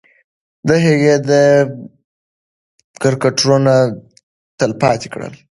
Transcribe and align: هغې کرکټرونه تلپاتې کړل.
هغې 0.85 1.13
کرکټرونه 3.01 3.73
تلپاتې 4.59 5.07
کړل. 5.13 5.33